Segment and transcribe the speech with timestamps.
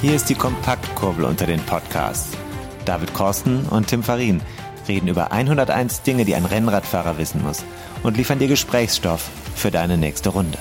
[0.00, 2.34] Hier ist die Kompaktkurbel unter den Podcasts.
[2.86, 4.40] David Korsten und Tim Farin
[4.88, 7.62] reden über 101 Dinge, die ein Rennradfahrer wissen muss
[8.02, 10.56] und liefern dir Gesprächsstoff für deine nächste Runde.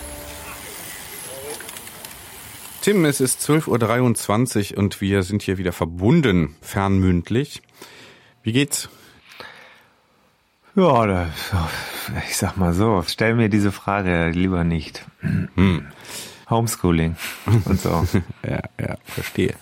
[2.81, 7.61] Tim, es ist 12.23 Uhr und wir sind hier wieder verbunden, fernmündlich.
[8.43, 8.89] Wie geht's?
[10.75, 11.29] Ja,
[12.27, 15.05] ich sag mal so, stell mir diese Frage lieber nicht.
[15.55, 15.87] Hm.
[16.49, 17.15] Homeschooling
[17.65, 18.05] und so.
[18.43, 19.53] ja, ja, verstehe.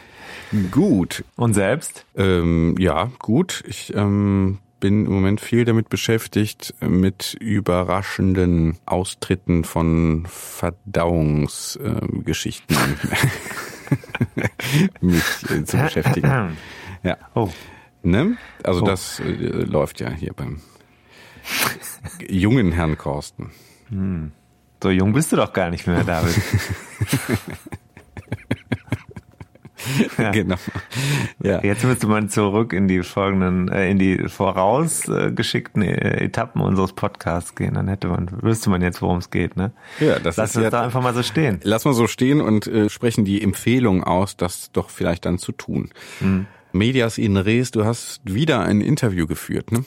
[0.70, 1.24] gut.
[1.36, 2.06] Und selbst?
[2.14, 3.64] Ähm, ja, gut.
[3.66, 12.88] Ich ähm, bin im Moment viel damit beschäftigt, mit überraschenden Austritten von Verdauungsgeschichten äh,
[15.00, 16.56] mich äh, zu beschäftigen.
[17.04, 17.16] Ja.
[17.34, 17.48] Oh.
[18.02, 18.36] Ne?
[18.64, 18.86] Also oh.
[18.86, 20.60] das äh, läuft ja hier beim
[22.28, 23.52] jungen Herrn Korsten.
[23.88, 24.32] Hm.
[24.82, 26.34] So jung bist du doch gar nicht mehr, David.
[30.18, 30.32] ja.
[30.32, 30.56] Genau.
[31.42, 31.62] Ja.
[31.62, 37.54] Jetzt müsste man zurück in die folgenden, äh, in die vorausgeschickten äh, Etappen unseres Podcasts
[37.54, 37.74] gehen.
[37.74, 39.72] Dann hätte man, wüsste man jetzt, worum es geht, ne?
[40.00, 41.60] Ja, das Lass ist ja, da einfach mal so stehen.
[41.62, 45.52] Lass mal so stehen und äh, sprechen die Empfehlung aus, das doch vielleicht dann zu
[45.52, 45.90] tun.
[46.20, 46.46] Mhm.
[46.72, 49.84] Medias in res, du hast wieder ein Interview geführt, ne?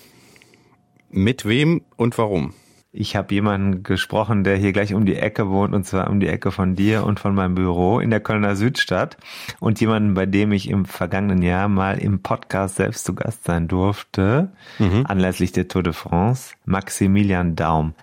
[1.10, 2.54] Mit wem und warum?
[2.98, 6.30] Ich habe jemanden gesprochen, der hier gleich um die Ecke wohnt, und zwar um die
[6.30, 9.18] Ecke von dir und von meinem Büro in der Kölner Südstadt.
[9.60, 13.68] Und jemanden, bei dem ich im vergangenen Jahr mal im Podcast selbst zu Gast sein
[13.68, 15.06] durfte, mhm.
[15.06, 17.96] anlässlich der Tour de France, Maximilian Daum.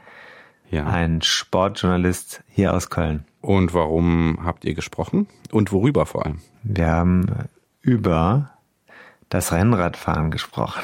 [0.70, 0.84] Ja.
[0.84, 3.24] Ein Sportjournalist hier aus Köln.
[3.40, 5.26] Und warum habt ihr gesprochen?
[5.50, 6.40] Und worüber vor allem?
[6.64, 7.26] Wir haben
[7.80, 8.51] über
[9.32, 10.82] das Rennradfahren gesprochen.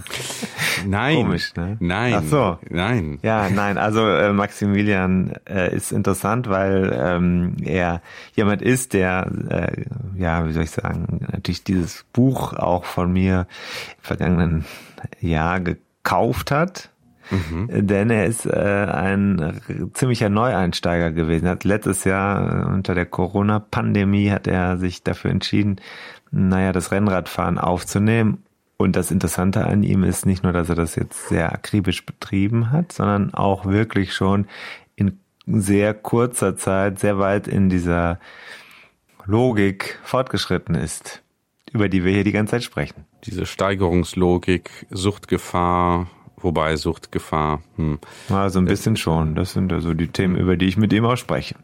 [0.86, 1.16] nein.
[1.18, 1.76] Komisch, ne?
[1.78, 2.14] Nein.
[2.16, 2.58] Ach so.
[2.68, 3.20] Nein.
[3.22, 3.78] Ja, nein.
[3.78, 8.02] Also äh, Maximilian äh, ist interessant, weil ähm, er
[8.34, 9.84] jemand ist, der, äh,
[10.20, 13.46] ja, wie soll ich sagen, natürlich dieses Buch auch von mir
[13.98, 14.64] im vergangenen
[15.20, 16.90] Jahr gekauft hat.
[17.30, 17.86] Mhm.
[17.86, 19.60] Denn er ist äh, ein
[19.94, 21.46] ziemlicher Neueinsteiger gewesen.
[21.46, 25.76] Er hat letztes Jahr äh, unter der Corona-Pandemie hat er sich dafür entschieden,
[26.30, 28.44] naja, das Rennradfahren aufzunehmen.
[28.76, 32.72] Und das Interessante an ihm ist nicht nur, dass er das jetzt sehr akribisch betrieben
[32.72, 34.46] hat, sondern auch wirklich schon
[34.96, 38.18] in sehr kurzer Zeit sehr weit in dieser
[39.26, 41.22] Logik fortgeschritten ist,
[41.72, 43.04] über die wir hier die ganze Zeit sprechen.
[43.24, 46.06] Diese Steigerungslogik, Suchtgefahr,
[46.38, 47.60] wobei Suchtgefahr.
[47.76, 47.98] Hm.
[48.30, 49.34] Also ein bisschen schon.
[49.34, 51.54] Das sind also die Themen, über die ich mit ihm auch spreche.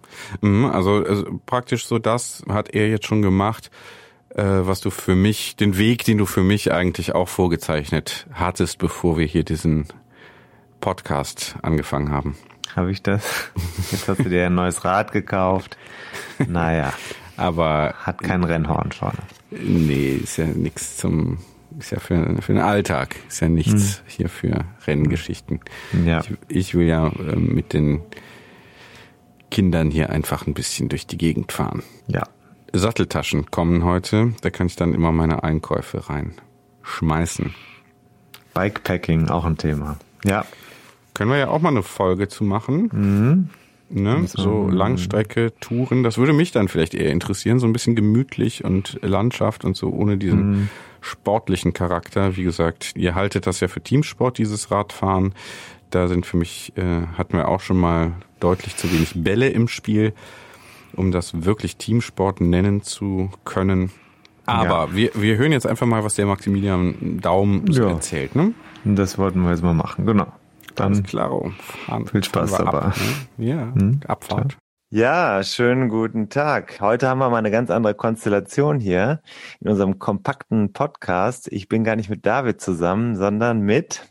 [0.43, 4.06] Mhm, also, also praktisch so das hat er jetzt schon gemacht äh,
[4.43, 9.17] was du für mich, den Weg, den du für mich eigentlich auch vorgezeichnet hattest, bevor
[9.17, 9.87] wir hier diesen
[10.81, 12.37] Podcast angefangen haben.
[12.75, 13.51] Habe ich das?
[13.91, 15.77] Jetzt hast du dir ein neues Rad gekauft.
[16.47, 16.93] Naja.
[17.37, 17.95] Aber.
[17.99, 19.19] Hat kein Rennhorn vorne.
[19.51, 21.39] Nee, ist ja nichts zum,
[21.79, 24.05] ist ja für, für den Alltag, ist ja nichts hm.
[24.09, 25.61] hier für Renngeschichten.
[26.05, 26.21] Ja.
[26.21, 28.03] Ich, ich will ja äh, mit den
[29.51, 31.83] Kindern hier einfach ein bisschen durch die Gegend fahren.
[32.09, 32.25] Ja.
[32.79, 34.35] Satteltaschen kommen heute.
[34.43, 37.55] Da kann ich dann immer meine Einkäufe reinschmeißen.
[38.55, 39.99] Bikepacking, auch ein Thema.
[40.25, 40.45] Ja.
[41.15, 42.91] Können wir ja auch mal eine Folge zu machen.
[42.93, 43.51] Mhm.
[43.89, 44.27] Ne?
[44.27, 47.59] So Langstrecke, Touren, das würde mich dann vielleicht eher interessieren.
[47.59, 50.69] So ein bisschen gemütlich und Landschaft und so ohne diesen mhm.
[51.01, 52.37] sportlichen Charakter.
[52.37, 55.35] Wie gesagt, ihr haltet das ja für Teamsport, dieses Radfahren.
[55.91, 59.69] Da sind für mich, äh, hatten wir auch schon mal deutlich zu wenig Bälle im
[59.69, 60.13] Spiel
[60.95, 63.91] um das wirklich Teamsport nennen zu können.
[64.47, 64.95] Aber ja.
[64.95, 67.91] wir, wir hören jetzt einfach mal, was der Maximilian Daum so ja.
[67.91, 68.37] erzählt.
[68.37, 68.55] Ne?
[68.85, 70.33] Das wollten wir jetzt mal machen, genau.
[70.77, 71.31] Dann Ganz klar.
[71.87, 72.83] Fahren, viel Spaß dabei.
[72.83, 72.97] Ab,
[73.39, 73.47] ne?
[73.47, 74.01] Ja, hm?
[74.07, 74.59] Abfahrt.
[74.91, 76.81] Ja, schönen guten Tag.
[76.81, 79.21] Heute haben wir mal eine ganz andere Konstellation hier
[79.61, 81.51] in unserem kompakten Podcast.
[81.51, 84.03] Ich bin gar nicht mit David zusammen, sondern mit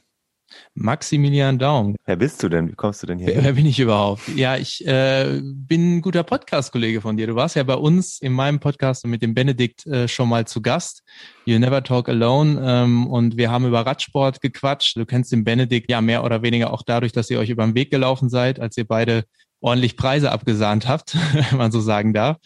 [0.74, 1.96] Maximilian Daum.
[2.06, 2.69] Wer bist du denn?
[2.69, 3.28] Wie kommst du denn hier?
[3.28, 4.28] Wer, wer bin ich überhaupt?
[4.36, 7.28] Ja, ich äh, bin ein guter Podcast-Kollege von dir.
[7.28, 10.62] Du warst ja bei uns in meinem Podcast mit dem Benedikt äh, schon mal zu
[10.62, 11.04] Gast.
[11.46, 12.62] You Never Talk Alone.
[12.63, 14.98] Ähm, und wir haben über Radsport gequatscht.
[14.98, 17.75] Du kennst den Benedikt ja mehr oder weniger auch dadurch, dass ihr euch über den
[17.75, 19.25] Weg gelaufen seid, als ihr beide
[19.66, 22.38] ordentlich Preise abgesahnt habt, wenn man so sagen darf.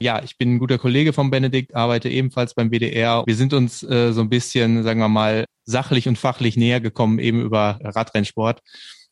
[0.00, 3.22] Ja, ich bin ein guter Kollege von Benedikt, arbeite ebenfalls beim WDR.
[3.26, 7.20] Wir sind uns äh, so ein bisschen, sagen wir mal, sachlich und fachlich näher gekommen,
[7.20, 8.60] eben über Radrennsport.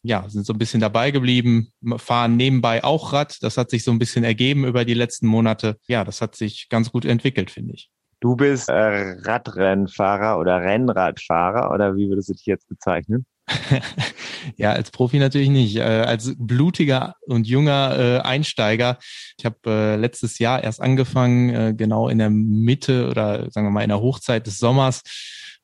[0.02, 3.40] Ja, sind so ein bisschen dabei geblieben, fahren nebenbei auch Rad.
[3.42, 5.76] Das hat sich so ein bisschen ergeben über die letzten Monate.
[5.86, 7.88] Ja, das hat sich ganz gut entwickelt, finde ich.
[8.18, 13.24] Du bist äh, Radrennfahrer oder Rennradfahrer oder wie würdest du dich jetzt bezeichnen?
[14.56, 15.76] ja, als Profi natürlich nicht.
[15.76, 18.98] Äh, als blutiger und junger äh, Einsteiger.
[19.38, 23.82] Ich habe äh, letztes Jahr erst angefangen, genau in der Mitte oder sagen wir mal
[23.82, 25.02] in der Hochzeit des Sommers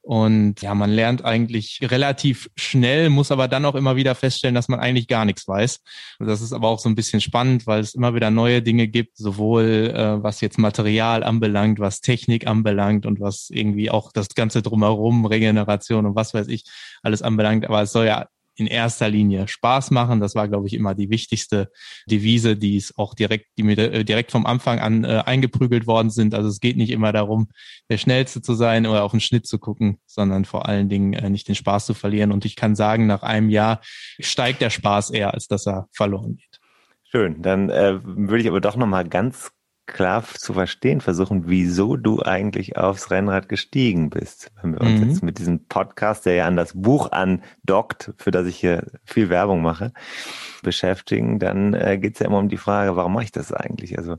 [0.02, 4.68] und ja, man lernt eigentlich relativ schnell, muss aber dann auch immer wieder feststellen, dass
[4.68, 5.80] man eigentlich gar nichts weiß.
[6.18, 8.88] Und das ist aber auch so ein bisschen spannend, weil es immer wieder neue Dinge
[8.88, 14.28] gibt, sowohl äh, was jetzt Material anbelangt, was Technik anbelangt und was irgendwie auch das
[14.30, 16.64] Ganze drumherum, Regeneration und was weiß ich,
[17.02, 17.66] alles anbelangt.
[17.66, 20.20] Aber es soll ja in erster Linie Spaß machen.
[20.20, 21.70] Das war, glaube ich, immer die wichtigste
[22.06, 26.10] Devise, die es auch direkt, die mir äh, direkt vom Anfang an äh, eingeprügelt worden
[26.10, 26.34] sind.
[26.34, 27.48] Also es geht nicht immer darum,
[27.88, 31.30] der Schnellste zu sein oder auf den Schnitt zu gucken, sondern vor allen Dingen äh,
[31.30, 32.32] nicht den Spaß zu verlieren.
[32.32, 33.80] Und ich kann sagen, nach einem Jahr
[34.18, 36.60] steigt der Spaß eher, als dass er verloren geht.
[37.10, 39.50] Schön, dann äh, würde ich aber doch nochmal ganz
[39.88, 44.52] klar zu verstehen versuchen, wieso du eigentlich aufs Rennrad gestiegen bist.
[44.62, 45.08] Wenn wir uns mhm.
[45.08, 49.30] jetzt mit diesem Podcast, der ja an das Buch andockt, für das ich hier viel
[49.30, 49.92] Werbung mache,
[50.62, 53.98] beschäftigen, dann äh, geht es ja immer um die Frage, warum mache ich das eigentlich?
[53.98, 54.16] Also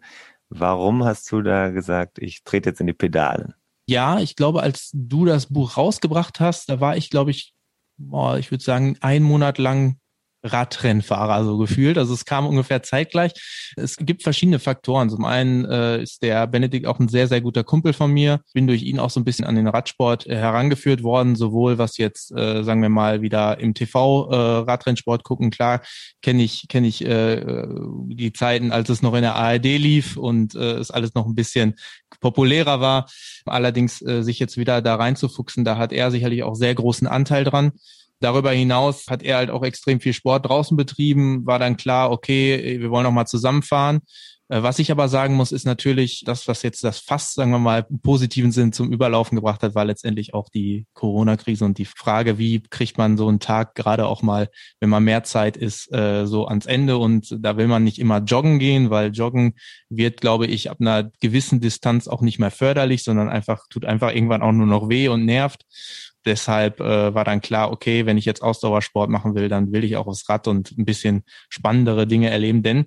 [0.49, 3.55] warum hast du da gesagt, ich trete jetzt in die Pedale?
[3.87, 7.53] Ja, ich glaube, als du das Buch rausgebracht hast, da war ich, glaube ich,
[7.97, 9.97] boah, ich würde sagen, einen Monat lang
[10.43, 11.97] Radrennfahrer so gefühlt.
[11.97, 13.33] Also es kam ungefähr zeitgleich.
[13.75, 15.09] Es gibt verschiedene Faktoren.
[15.09, 18.41] Zum einen äh, ist der Benedikt auch ein sehr, sehr guter Kumpel von mir.
[18.53, 21.97] Bin durch ihn auch so ein bisschen an den Radsport äh, herangeführt worden, sowohl was
[21.97, 25.51] jetzt, äh, sagen wir mal, wieder im TV äh, Radrennsport gucken.
[25.51, 25.81] Klar,
[26.21, 27.65] kenne ich, kenne ich äh,
[28.07, 31.35] die Zeiten, als es noch in der ARD lief und äh, es alles noch ein
[31.35, 31.75] bisschen
[32.21, 33.09] populärer war.
[33.45, 37.43] Allerdings äh, sich jetzt wieder da reinzufuchsen, da hat er sicherlich auch sehr großen Anteil
[37.43, 37.73] dran.
[38.19, 42.79] Darüber hinaus hat er halt auch extrem viel Sport draußen betrieben, war dann klar, okay,
[42.79, 44.01] wir wollen auch mal zusammenfahren.
[44.49, 47.59] Äh, was ich aber sagen muss, ist natürlich, das, was jetzt das fast, sagen wir
[47.59, 51.85] mal, im positiven Sinn zum Überlaufen gebracht hat, war letztendlich auch die Corona-Krise und die
[51.85, 54.49] Frage, wie kriegt man so einen Tag gerade auch mal,
[54.79, 56.97] wenn man mehr Zeit ist, äh, so ans Ende.
[56.97, 59.53] Und da will man nicht immer joggen gehen, weil Joggen
[59.89, 64.13] wird, glaube ich, ab einer gewissen Distanz auch nicht mehr förderlich, sondern einfach, tut einfach
[64.13, 65.65] irgendwann auch nur noch weh und nervt
[66.25, 69.95] deshalb äh, war dann klar, okay, wenn ich jetzt Ausdauersport machen will, dann will ich
[69.95, 72.85] auch aufs Rad und ein bisschen spannendere Dinge erleben, denn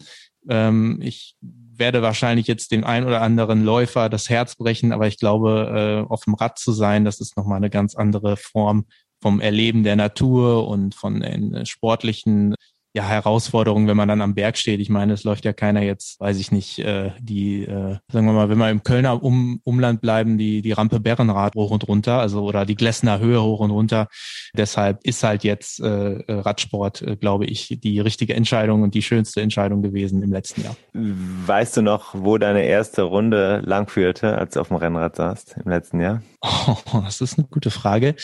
[0.49, 5.19] ähm, ich werde wahrscheinlich jetzt dem ein oder anderen Läufer das Herz brechen, aber ich
[5.19, 8.87] glaube, äh, auf dem Rad zu sein, das ist nochmal eine ganz andere Form
[9.21, 12.55] vom Erleben der Natur und von den sportlichen
[12.94, 14.79] ja, Herausforderung, wenn man dann am Berg steht.
[14.81, 18.35] Ich meine, es läuft ja keiner jetzt, weiß ich nicht, äh, die, äh, sagen wir
[18.35, 22.19] mal, wenn wir im Kölner um, Umland bleiben, die, die Rampe Bärenrad hoch und runter,
[22.19, 24.09] also oder die Glessner Höhe hoch und runter.
[24.55, 29.41] Deshalb ist halt jetzt äh, Radsport, äh, glaube ich, die richtige Entscheidung und die schönste
[29.41, 30.77] Entscheidung gewesen im letzten Jahr.
[30.93, 35.56] Weißt du noch, wo deine erste Runde lang führte, als du auf dem Rennrad saßt
[35.65, 36.23] im letzten Jahr?
[36.43, 38.17] Oh, das ist eine gute Frage.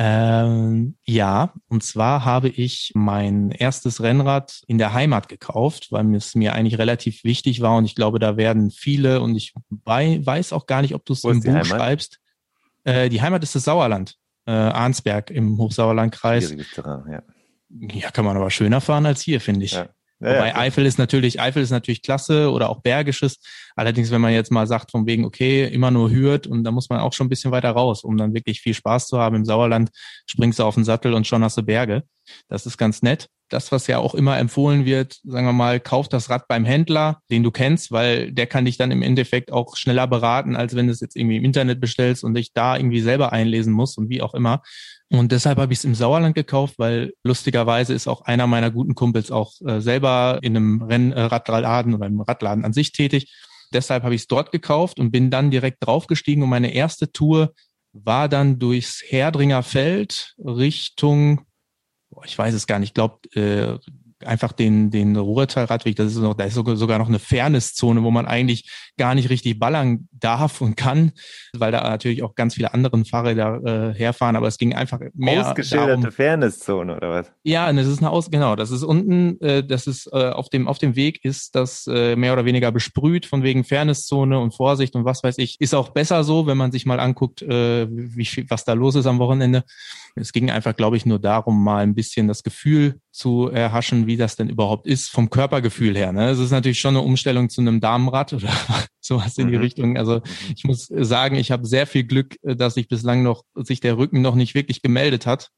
[0.00, 6.36] Ähm, ja, und zwar habe ich mein erstes Rennrad in der Heimat gekauft, weil es
[6.36, 10.66] mir eigentlich relativ wichtig war und ich glaube, da werden viele und ich weiß auch
[10.66, 11.66] gar nicht, ob du es im Buch Heimat?
[11.66, 12.20] schreibst.
[12.84, 14.14] Äh, die Heimat ist das Sauerland,
[14.46, 16.50] äh, Arnsberg im Hochsauerlandkreis.
[17.10, 17.22] Ja.
[17.70, 19.72] ja, kann man aber schöner fahren als hier, finde ich.
[19.72, 19.88] Ja.
[20.20, 23.38] Ja, Wobei ja, Eifel ist natürlich, Eifel ist natürlich klasse oder auch Bergisches.
[23.76, 26.88] Allerdings, wenn man jetzt mal sagt, von wegen, okay, immer nur Hürth und da muss
[26.88, 29.36] man auch schon ein bisschen weiter raus, um dann wirklich viel Spaß zu haben.
[29.36, 29.90] Im Sauerland
[30.26, 32.02] springst du auf den Sattel und schon hast du Berge.
[32.48, 33.28] Das ist ganz nett.
[33.48, 37.20] Das, was ja auch immer empfohlen wird, sagen wir mal, kauf das Rad beim Händler,
[37.30, 40.86] den du kennst, weil der kann dich dann im Endeffekt auch schneller beraten, als wenn
[40.86, 44.10] du es jetzt irgendwie im Internet bestellst und dich da irgendwie selber einlesen musst und
[44.10, 44.62] wie auch immer.
[45.10, 48.94] Und deshalb habe ich es im Sauerland gekauft, weil lustigerweise ist auch einer meiner guten
[48.94, 53.32] Kumpels auch äh, selber in einem Rennradladen oder im Radladen an sich tätig.
[53.72, 57.54] Deshalb habe ich es dort gekauft und bin dann direkt draufgestiegen und meine erste Tour
[57.92, 61.46] war dann durchs Herdringer Feld Richtung,
[62.10, 63.78] boah, ich weiß es gar nicht, ich glaube äh,
[64.24, 68.26] einfach den, den Ruhrtal-Radweg, das ist noch, da ist sogar noch eine Fairnesszone, wo man
[68.26, 71.12] eigentlich gar nicht richtig ballern darf und kann,
[71.52, 75.48] weil da natürlich auch ganz viele andere Fahrräder äh, herfahren, aber es ging einfach mehr
[75.48, 77.32] Ausgeschilderte darum, Fairnesszone oder was?
[77.44, 80.66] Ja, das ist eine Aus, genau, das ist unten, äh, das ist äh, auf dem,
[80.66, 84.94] auf dem Weg ist das äh, mehr oder weniger besprüht von wegen Fairnesszone und Vorsicht
[84.94, 85.60] und was weiß ich.
[85.60, 89.06] Ist auch besser so, wenn man sich mal anguckt, äh, wie, was da los ist
[89.06, 89.64] am Wochenende.
[90.16, 94.16] Es ging einfach, glaube ich, nur darum, mal ein bisschen das Gefühl zu erhaschen, wie
[94.16, 96.12] das denn überhaupt ist vom Körpergefühl her.
[96.12, 96.30] Ne?
[96.30, 98.50] Es ist natürlich schon eine Umstellung zu einem Damenrad oder
[99.00, 99.62] sowas in die mhm.
[99.62, 99.96] Richtung.
[99.96, 100.20] Also
[100.56, 104.20] ich muss sagen, ich habe sehr viel Glück, dass sich bislang noch sich der Rücken
[104.20, 105.50] noch nicht wirklich gemeldet hat.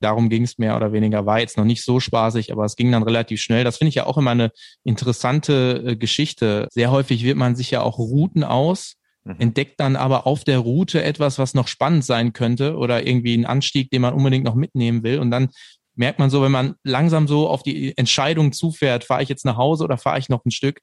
[0.00, 2.92] Darum ging es mehr oder weniger, war jetzt noch nicht so spaßig, aber es ging
[2.92, 3.64] dann relativ schnell.
[3.64, 4.50] Das finde ich ja auch immer eine
[4.84, 6.68] interessante äh, Geschichte.
[6.70, 9.36] Sehr häufig wird man sich ja auch Routen aus, mhm.
[9.38, 13.46] entdeckt dann aber auf der Route etwas, was noch spannend sein könnte oder irgendwie einen
[13.46, 15.18] Anstieg, den man unbedingt noch mitnehmen will.
[15.18, 15.48] Und dann
[15.96, 19.56] merkt man so, wenn man langsam so auf die Entscheidung zufährt, fahre ich jetzt nach
[19.56, 20.80] Hause oder fahre ich noch ein Stück,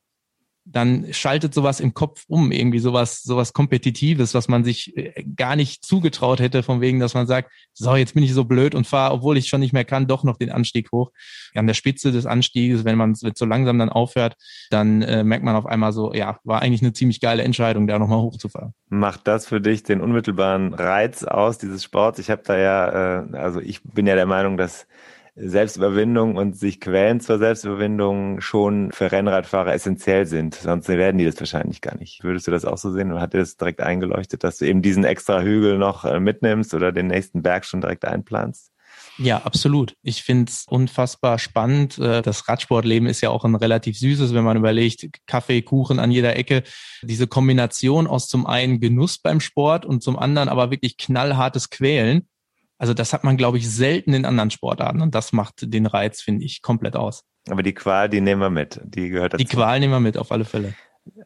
[0.66, 5.56] dann schaltet sowas im Kopf um, irgendwie sowas, sowas Kompetitives, was man sich äh, gar
[5.56, 8.88] nicht zugetraut hätte, von wegen, dass man sagt, so, jetzt bin ich so blöd und
[8.88, 11.12] fahre, obwohl ich schon nicht mehr kann, doch noch den Anstieg hoch.
[11.54, 14.36] An der Spitze des Anstieges, wenn man so langsam dann aufhört,
[14.70, 18.00] dann äh, merkt man auf einmal so, ja, war eigentlich eine ziemlich geile Entscheidung, da
[18.00, 18.74] nochmal hochzufahren.
[18.90, 22.20] Macht das für dich den unmittelbaren Reiz aus dieses Sports?
[22.20, 24.88] Ich habe da ja, äh, also ich bin ja der Meinung, dass
[25.36, 30.54] Selbstüberwindung und sich quälen zur Selbstüberwindung schon für Rennradfahrer essentiell sind.
[30.54, 32.24] Sonst werden die das wahrscheinlich gar nicht.
[32.24, 34.84] Würdest du das auch so sehen oder hat dir das direkt eingeleuchtet, dass du eben
[34.84, 38.72] diesen extra Hügel noch äh, mitnimmst oder den nächsten Berg schon direkt einplanst?
[39.18, 39.96] Ja, absolut.
[40.02, 41.98] Ich finde es unfassbar spannend.
[41.98, 46.12] Äh, das Radsportleben ist ja auch ein relativ süßes, wenn man überlegt, Kaffee, Kuchen an
[46.12, 46.64] jeder Ecke.
[47.02, 52.28] Diese Kombination aus zum einen Genuss beim Sport und zum anderen aber wirklich knallhartes Quälen
[52.84, 56.20] also das hat man, glaube ich, selten in anderen Sportarten und das macht den Reiz,
[56.20, 57.24] finde ich, komplett aus.
[57.50, 58.82] Aber die Qual, die nehmen wir mit.
[58.84, 59.42] Die gehört dazu.
[59.42, 60.74] Die Qual nehmen wir mit, auf alle Fälle.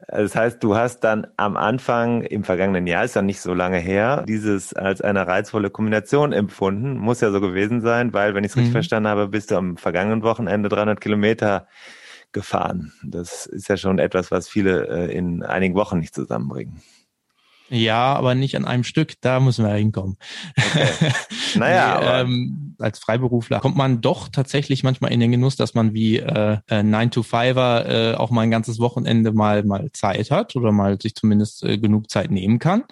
[0.07, 3.79] Das heißt, du hast dann am Anfang im vergangenen Jahr, ist ja nicht so lange
[3.79, 6.95] her, dieses als eine reizvolle Kombination empfunden.
[6.95, 8.73] Muss ja so gewesen sein, weil, wenn ich es richtig mhm.
[8.73, 11.67] verstanden habe, bist du am vergangenen Wochenende 300 Kilometer
[12.33, 12.93] gefahren.
[13.03, 16.83] Das ist ja schon etwas, was viele äh, in einigen Wochen nicht zusammenbringen.
[17.69, 20.17] Ja, aber nicht an einem Stück, da müssen wir hinkommen.
[20.57, 20.87] Okay.
[21.55, 25.93] Naja, nee, ähm, als Freiberufler kommt man doch tatsächlich manchmal in den Genuss, dass man
[25.93, 31.01] wie äh, 9-to-5er äh, auch mal ein ganzes Wochenende mal mal Zeit hat oder mal
[31.01, 32.83] sich zumindest äh, genug Zeit nehmen kann.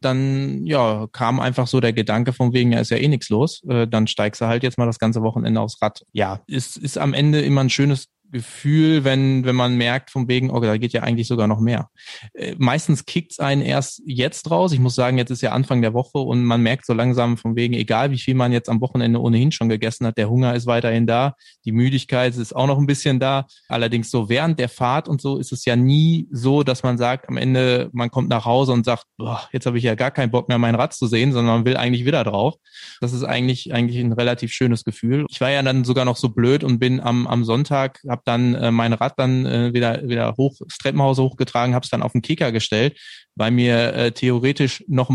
[0.00, 3.62] Dann ja kam einfach so der Gedanke von wegen, ja ist ja eh nichts los,
[3.68, 6.02] äh, dann steigst du halt jetzt mal das ganze Wochenende aufs Rad.
[6.12, 10.50] Ja, ist ist am Ende immer ein schönes Gefühl, wenn, wenn man merkt, von wegen,
[10.50, 11.88] okay, da geht ja eigentlich sogar noch mehr.
[12.34, 14.72] Äh, meistens kickt's einen erst jetzt raus.
[14.72, 17.56] Ich muss sagen, jetzt ist ja Anfang der Woche und man merkt so langsam von
[17.56, 20.66] wegen, egal wie viel man jetzt am Wochenende ohnehin schon gegessen hat, der Hunger ist
[20.66, 23.46] weiterhin da, die Müdigkeit ist auch noch ein bisschen da.
[23.68, 27.28] Allerdings so während der Fahrt und so ist es ja nie so, dass man sagt,
[27.28, 30.30] am Ende, man kommt nach Hause und sagt, boah, jetzt habe ich ja gar keinen
[30.30, 32.54] Bock mehr, mein Rad zu sehen, sondern man will eigentlich wieder drauf.
[33.00, 35.26] Das ist eigentlich, eigentlich ein relativ schönes Gefühl.
[35.30, 38.54] Ich war ja dann sogar noch so blöd und bin am, am Sonntag, habe dann
[38.54, 42.12] äh, mein Rad dann äh, wieder, wieder hoch, das Treppenhaus hochgetragen, habe es dann auf
[42.12, 42.98] den Kicker gestellt,
[43.34, 45.10] weil mir äh, theoretisch noch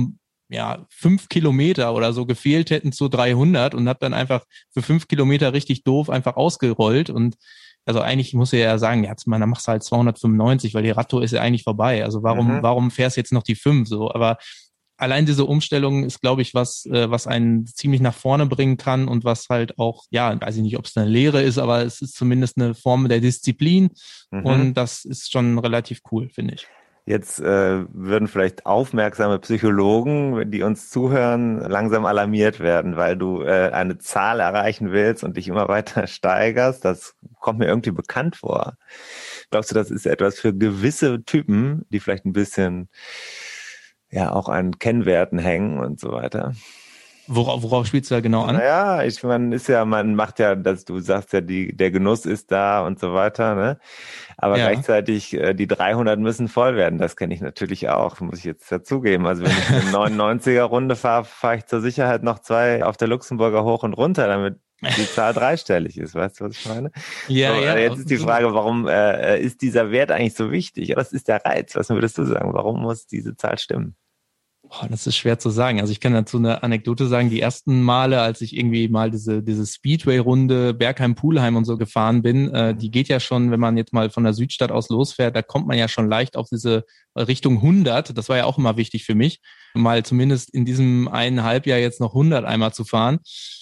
[0.49, 5.07] ja, fünf Kilometer oder so gefehlt hätten zu 300 und habe dann einfach für fünf
[5.07, 7.35] Kilometer richtig doof einfach ausgerollt und
[7.85, 10.91] also eigentlich muss ich ja sagen, jetzt man, dann machst du halt 295, weil die
[10.91, 12.03] Radtour ist ja eigentlich vorbei.
[12.03, 12.63] Also warum, mhm.
[12.63, 14.09] warum fährst du jetzt noch die fünf so?
[14.09, 14.37] Aber
[14.97, 19.07] allein diese Umstellung ist, glaube ich, was, äh, was einen ziemlich nach vorne bringen kann
[19.07, 22.01] und was halt auch, ja, weiß ich nicht, ob es eine Lehre ist, aber es
[22.01, 23.91] ist zumindest eine Form der Disziplin
[24.31, 24.45] mhm.
[24.45, 26.67] und das ist schon relativ cool, finde ich.
[27.05, 33.71] Jetzt äh, würden vielleicht aufmerksame Psychologen, die uns zuhören, langsam alarmiert werden, weil du äh,
[33.73, 36.85] eine Zahl erreichen willst und dich immer weiter steigerst.
[36.85, 38.77] Das kommt mir irgendwie bekannt vor.
[39.51, 42.87] Glaubst du, das ist etwas für gewisse Typen, die vielleicht ein bisschen
[44.13, 46.53] ja auch an Kennwerten hängen und so weiter.
[47.27, 48.55] Worauf, worauf spielst du da genau an?
[48.55, 52.25] Naja, ich meine, ist ja, man macht ja, dass du sagst ja, die, der Genuss
[52.25, 53.79] ist da und so weiter, ne?
[54.37, 54.69] Aber ja.
[54.69, 56.99] gleichzeitig, äh, die 300 müssen voll werden.
[56.99, 59.25] Das kenne ich natürlich auch, muss ich jetzt dazugeben.
[59.25, 63.07] Also wenn ich eine 99er Runde fahre, fahre ich zur Sicherheit noch zwei auf der
[63.07, 66.15] Luxemburger hoch und runter, damit die Zahl dreistellig ist.
[66.15, 66.91] Weißt du, was ich meine?
[67.29, 67.77] Ja, so, ja.
[67.77, 70.93] Jetzt ist die Frage, warum äh, ist dieser Wert eigentlich so wichtig?
[70.97, 71.73] Was ist der Reiz?
[71.77, 72.53] Was würdest du sagen?
[72.53, 73.95] Warum muss diese Zahl stimmen?
[74.73, 75.79] Boah, das ist schwer zu sagen.
[75.79, 77.29] Also ich kann dazu eine Anekdote sagen.
[77.29, 82.49] Die ersten Male, als ich irgendwie mal diese, diese Speedway-Runde Bergheim-Pulheim und so gefahren bin,
[82.49, 85.43] äh, die geht ja schon, wenn man jetzt mal von der Südstadt aus losfährt, da
[85.43, 88.17] kommt man ja schon leicht auf diese Richtung 100.
[88.17, 89.41] Das war ja auch immer wichtig für mich.
[89.73, 93.19] Mal zumindest in diesem einen Halbjahr jetzt noch 100 einmal zu fahren.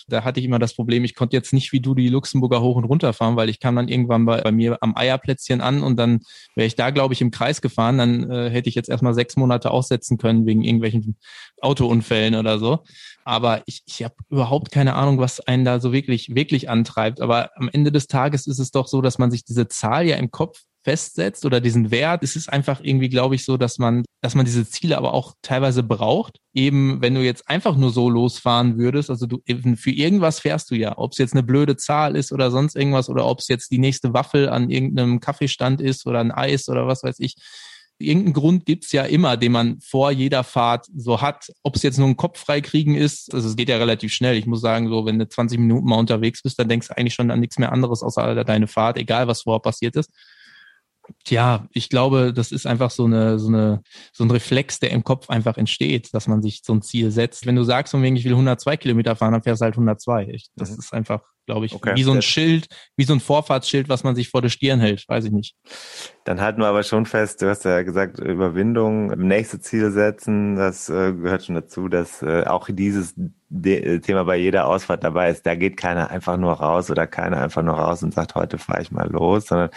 [0.08, 2.76] Da hatte ich immer das Problem, ich konnte jetzt nicht wie du die Luxemburger hoch
[2.76, 5.98] und runter fahren, weil ich kam dann irgendwann bei, bei mir am Eierplätzchen an und
[5.98, 6.20] dann
[6.56, 7.98] wäre ich da, glaube ich, im Kreis gefahren.
[7.98, 11.18] Dann äh, hätte ich jetzt erstmal sechs Monate aussetzen können wegen irgendwelchen
[11.62, 12.84] Autounfällen oder so.
[13.24, 17.22] Aber ich, ich habe überhaupt keine Ahnung, was einen da so wirklich, wirklich antreibt.
[17.22, 20.18] Aber am Ende des Tages ist es doch so, dass man sich diese Zahl ja
[20.18, 22.24] im Kopf festsetzt oder diesen Wert.
[22.24, 25.34] Es ist einfach irgendwie, glaube ich, so, dass man, dass man diese Ziele aber auch
[25.42, 26.38] teilweise braucht.
[26.54, 30.72] Eben, wenn du jetzt einfach nur so losfahren würdest, also du eben für irgendwas fährst
[30.72, 33.48] du ja, ob es jetzt eine blöde Zahl ist oder sonst irgendwas oder ob es
[33.48, 37.36] jetzt die nächste Waffel an irgendeinem Kaffeestand ist oder ein Eis oder was weiß ich.
[38.00, 41.52] Irgendeinen Grund gibt's ja immer, den man vor jeder Fahrt so hat.
[41.62, 44.36] Ob es jetzt nur ein Kopf freikriegen ist, also es geht ja relativ schnell.
[44.38, 47.14] Ich muss sagen, so wenn du 20 Minuten mal unterwegs bist, dann denkst du eigentlich
[47.14, 50.10] schon an nichts mehr anderes außer deine Fahrt, egal was vorher passiert ist.
[51.26, 53.82] Tja, ich glaube, das ist einfach so eine, so eine,
[54.14, 57.46] so ein Reflex, der im Kopf einfach entsteht, dass man sich so ein Ziel setzt.
[57.46, 60.30] Wenn du sagst, von wegen, ich will 102 Kilometer fahren, dann fährst du halt 102.
[60.30, 60.80] Ich, das mhm.
[60.80, 61.94] ist einfach, glaube ich, okay.
[61.96, 65.08] wie so ein Schild, wie so ein Vorfahrtsschild, was man sich vor der Stirn hält,
[65.08, 65.56] weiß ich nicht.
[66.24, 70.90] Dann halten wir aber schon fest, du hast ja gesagt, Überwindung, nächste Ziel setzen, das
[70.90, 73.14] äh, gehört schon dazu, dass äh, auch dieses
[73.54, 75.46] De Thema bei jeder Ausfahrt dabei ist.
[75.46, 78.82] Da geht keiner einfach nur raus oder keiner einfach nur raus und sagt, heute fahre
[78.82, 79.72] ich mal los, sondern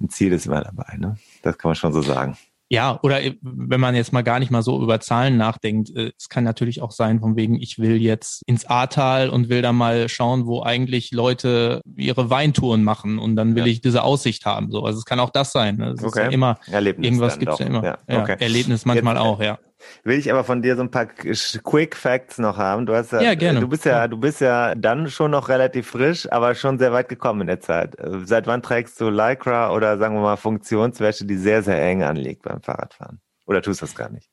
[0.00, 0.96] ein Ziel ist immer dabei.
[0.96, 1.16] Ne?
[1.42, 2.38] Das kann man schon so sagen.
[2.70, 6.28] Ja, oder wenn man jetzt mal gar nicht mal so über Zahlen nachdenkt, äh, es
[6.28, 10.08] kann natürlich auch sein, von wegen, ich will jetzt ins Ahrtal und will da mal
[10.08, 13.72] schauen, wo eigentlich Leute ihre Weintouren machen und dann will ja.
[13.72, 14.70] ich diese Aussicht haben.
[14.70, 15.76] So, also es kann auch das sein.
[15.76, 15.92] Ne?
[15.92, 16.08] Es okay.
[16.08, 17.60] ist ja immer Erlebnis irgendwas gibt's doch.
[17.60, 17.84] ja immer.
[17.84, 18.22] Ja.
[18.22, 18.36] Okay.
[18.38, 19.58] Erlebnis manchmal jetzt, auch, ja
[20.04, 22.86] will ich aber von dir so ein paar Quick Facts noch haben.
[22.86, 23.60] Du hast ja, ja gerne.
[23.60, 27.08] du bist ja, du bist ja dann schon noch relativ frisch, aber schon sehr weit
[27.08, 27.96] gekommen in der Zeit.
[28.24, 32.42] Seit wann trägst du Lycra oder sagen wir mal Funktionswäsche, die sehr, sehr eng anliegt
[32.42, 33.20] beim Fahrradfahren?
[33.46, 34.28] Oder tust du das gar nicht?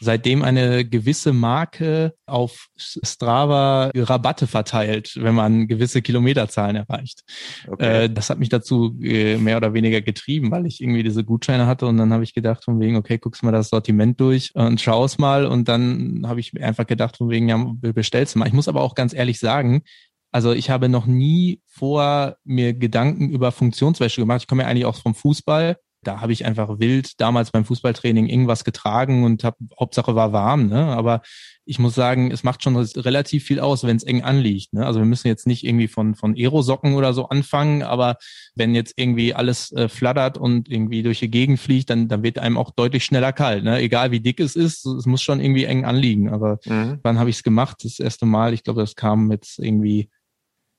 [0.00, 7.22] Seitdem eine gewisse Marke auf Strava Rabatte verteilt, wenn man gewisse Kilometerzahlen erreicht.
[7.66, 8.04] Okay.
[8.04, 11.66] Äh, das hat mich dazu äh, mehr oder weniger getrieben, weil ich irgendwie diese Gutscheine
[11.66, 14.80] hatte und dann habe ich gedacht von wegen, okay, guckst mal das Sortiment durch und
[14.80, 18.48] schaust mal und dann habe ich einfach gedacht von wegen, ja, bestellst du mal.
[18.48, 19.82] Ich muss aber auch ganz ehrlich sagen,
[20.30, 24.42] also ich habe noch nie vor mir Gedanken über Funktionswäsche gemacht.
[24.42, 28.26] Ich komme ja eigentlich auch vom Fußball da habe ich einfach wild damals beim Fußballtraining
[28.26, 30.68] irgendwas getragen und hab, Hauptsache war warm.
[30.68, 30.84] Ne?
[30.84, 31.22] Aber
[31.64, 34.72] ich muss sagen, es macht schon relativ viel aus, wenn es eng anliegt.
[34.72, 34.86] Ne?
[34.86, 38.16] Also wir müssen jetzt nicht irgendwie von von Aerosocken oder so anfangen, aber
[38.54, 42.38] wenn jetzt irgendwie alles äh, flattert und irgendwie durch die Gegend fliegt, dann dann wird
[42.38, 43.64] einem auch deutlich schneller kalt.
[43.64, 43.80] Ne?
[43.80, 46.30] Egal wie dick es ist, es muss schon irgendwie eng anliegen.
[46.30, 47.00] Aber mhm.
[47.02, 47.78] wann habe ich es gemacht?
[47.82, 50.08] Das erste Mal, ich glaube, das kam mit irgendwie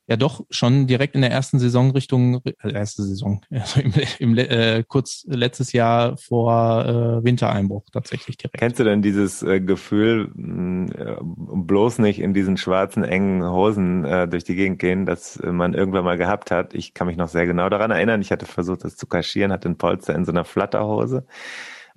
[0.09, 4.37] ja doch schon direkt in der ersten Saison Richtung äh, erste Saison, also im, im
[4.37, 8.57] äh, kurz letztes Jahr vor äh, Wintereinbruch tatsächlich direkt.
[8.57, 14.03] Kennst du denn dieses äh, Gefühl, mh, äh, bloß nicht in diesen schwarzen engen Hosen
[14.03, 16.73] äh, durch die Gegend gehen, dass man irgendwann mal gehabt hat?
[16.73, 18.21] Ich kann mich noch sehr genau daran erinnern.
[18.21, 21.25] Ich hatte versucht, das zu kaschieren, hatte ein Polster in so einer Flatterhose.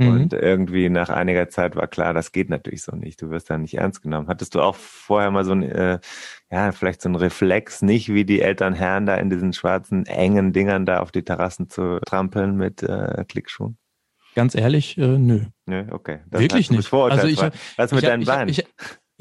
[0.03, 0.21] Mhm.
[0.21, 3.21] Und irgendwie nach einiger Zeit war klar, das geht natürlich so nicht.
[3.23, 4.29] Du wirst da nicht ernst genommen.
[4.29, 5.99] Hattest du auch vorher mal so ein, äh,
[6.51, 10.53] ja, vielleicht so ein Reflex, nicht wie die älteren Herren da in diesen schwarzen, engen
[10.53, 13.79] Dingern da auf die Terrassen zu trampeln mit äh, Klickschuhen?
[14.35, 15.41] Ganz ehrlich, äh, nö.
[15.67, 16.21] Nö, okay.
[16.31, 16.93] Das Wirklich nicht.
[16.93, 17.41] Also ich,
[17.77, 18.49] was mit ich, deinen Beinen?
[18.49, 18.65] Ich,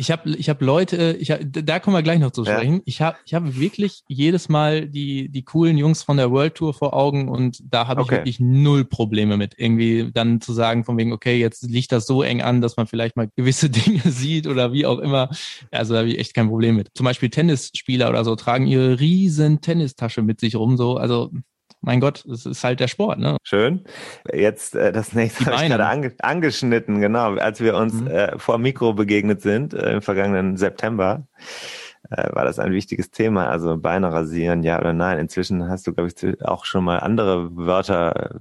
[0.01, 2.77] ich habe ich hab Leute, ich hab, da kommen wir gleich noch zu sprechen.
[2.77, 2.81] Ja.
[2.85, 6.73] Ich habe ich hab wirklich jedes Mal die, die coolen Jungs von der World Tour
[6.73, 8.15] vor Augen und da habe ich okay.
[8.15, 9.53] wirklich null Probleme mit.
[9.57, 12.87] Irgendwie dann zu sagen, von wegen, okay, jetzt liegt das so eng an, dass man
[12.87, 15.29] vielleicht mal gewisse Dinge sieht oder wie auch immer.
[15.69, 16.89] Also da habe ich echt kein Problem mit.
[16.95, 20.77] Zum Beispiel Tennisspieler oder so tragen ihre riesen Tennistasche mit sich rum.
[20.77, 21.29] So, also
[21.81, 23.37] mein Gott, es ist halt der Sport, ne?
[23.43, 23.83] Schön.
[24.31, 28.07] Jetzt äh, das nächste habe ich gerade ange angeschnitten, genau, als wir uns mhm.
[28.07, 31.27] äh, vor Mikro begegnet sind äh, im vergangenen September.
[32.09, 35.17] Äh, war das ein wichtiges Thema, also Beine rasieren, ja oder nein.
[35.17, 38.33] Inzwischen hast du, glaube ich, auch schon mal andere Wörter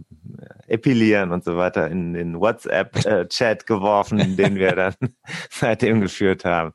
[0.69, 4.95] äh, epilieren und so weiter in den WhatsApp-Chat äh, geworfen, den wir dann
[5.51, 6.73] seitdem geführt haben.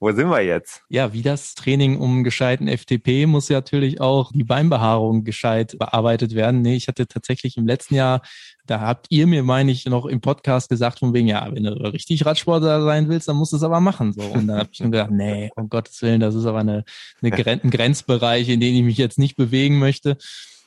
[0.00, 0.82] Wo sind wir jetzt?
[0.88, 6.36] Ja, wie das Training um gescheiten FTP muss ja natürlich auch die Beinbehaarung gescheit bearbeitet
[6.36, 6.62] werden.
[6.62, 8.22] Nee, ich hatte tatsächlich im letzten Jahr,
[8.64, 11.72] da habt ihr mir, meine ich, noch im Podcast gesagt, von wegen, ja, wenn du
[11.72, 14.12] richtig Radsportler sein willst, dann musst du es aber machen.
[14.12, 14.22] So.
[14.22, 16.84] Und dann habe ich nur gedacht, nee, um Gottes Willen, das ist aber eine,
[17.20, 20.16] eine Gren ein Grenzbereich, in den ich mich jetzt nicht bewegen möchte.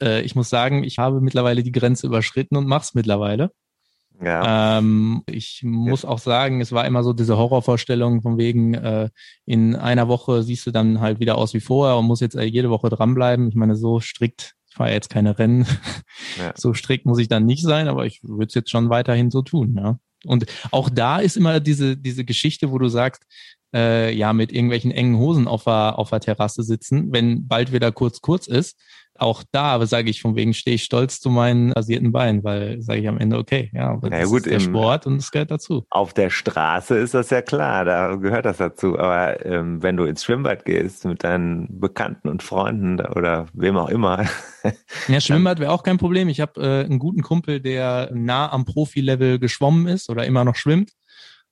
[0.02, 3.52] Äh, ich muss sagen, ich habe mittlerweile die Grenze überschritten und mach's mittlerweile.
[4.24, 4.78] Ja.
[4.78, 9.10] Ähm, ich muss auch sagen, es war immer so diese Horrorvorstellung von wegen, äh,
[9.46, 12.44] in einer Woche siehst du dann halt wieder aus wie vorher und musst jetzt äh,
[12.44, 13.50] jede Woche dranbleiben.
[13.50, 15.66] Ich meine, so strikt, ich fahre jetzt keine Rennen,
[16.38, 16.54] ja.
[16.56, 19.42] so strikt muss ich dann nicht sein, aber ich würde es jetzt schon weiterhin so
[19.42, 19.98] tun, ja.
[20.26, 23.24] Und auch da ist immer diese, diese Geschichte, wo du sagst,
[23.74, 27.92] äh, ja, mit irgendwelchen engen Hosen auf der, auf der Terrasse sitzen, wenn bald wieder
[27.92, 28.78] kurz kurz ist
[29.18, 33.02] auch da sage ich, von wegen stehe ich stolz zu meinen rasierten Beinen, weil sage
[33.02, 35.86] ich am Ende, okay, ja, das naja, gut, ist der Sport und es gehört dazu.
[35.90, 38.98] Auf der Straße ist das ja klar, da gehört das dazu.
[38.98, 43.90] Aber ähm, wenn du ins Schwimmbad gehst mit deinen Bekannten und Freunden oder wem auch
[43.90, 44.26] immer.
[45.08, 46.30] ja, Schwimmbad wäre auch kein Problem.
[46.30, 50.56] Ich habe äh, einen guten Kumpel, der nah am Profilevel geschwommen ist oder immer noch
[50.56, 50.92] schwimmt.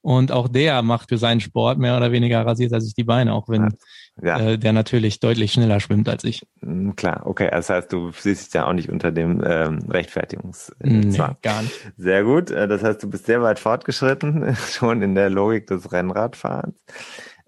[0.02, 3.34] Und auch der macht für seinen Sport mehr oder weniger rasiert als ich die Beine,
[3.34, 3.76] auch wenn
[4.22, 4.40] ja.
[4.40, 6.46] äh, der natürlich deutlich schneller schwimmt als ich.
[6.62, 7.50] Mm, klar, okay.
[7.52, 10.72] Das heißt, du siehst dich ja auch nicht unter dem ähm, Rechtfertigungs.
[10.80, 11.92] Nee, gar nicht.
[11.98, 12.50] Sehr gut.
[12.50, 16.76] Äh, das heißt, du bist sehr weit fortgeschritten, schon in der Logik des Rennradfahrens.